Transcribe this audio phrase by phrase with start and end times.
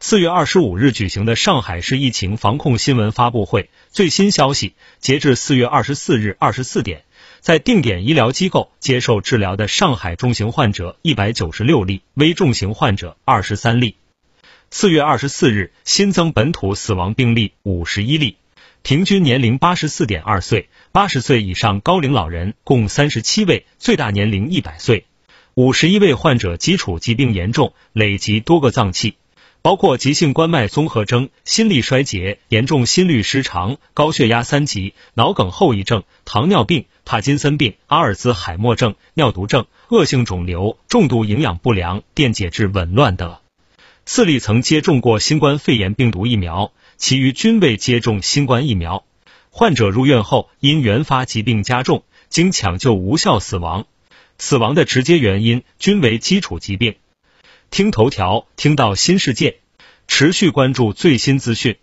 [0.00, 7.04] 四月二十五日举行的上海市疫情防控新闻发布会，最新消息，截至四月二十四日二十四点，
[7.40, 13.96] 在定点医疗机构接受治疗的上海重型患者一百九十六例，危重型患者二十三例。
[14.70, 18.36] 四月二十四日新增本土死亡病例五十一例，
[18.82, 25.06] 平均年龄八十四点二岁，八十岁以上高龄老人共三十七位，最大年龄一百岁。
[25.54, 29.14] 五十一位患者基础疾病严重，累及多个脏器。
[29.64, 43.36] 包括急性冠脉综合征、心力衰竭、严重心律失常、高血压三级、脑梗后遗症、糖尿病、帕金森病、阿尔兹海默症、尿毒症、恶性肿瘤、重度营养不良、电解质紊乱等。
[44.04, 49.06] 四例曾接种过新冠肺炎病毒疫苗，其余均未接种新冠疫苗。
[49.48, 53.86] 患者入院后因原发疾病加重，经抢救无效死亡，
[54.36, 56.96] 死亡的直接原因均为基础疾病。
[57.70, 59.58] 听头条，听到新世界，
[60.06, 61.76] 持续关注最新资讯。